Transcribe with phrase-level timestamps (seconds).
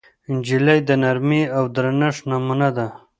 [0.33, 2.87] نجلۍ د نرمۍ او درنښت نمونه ده.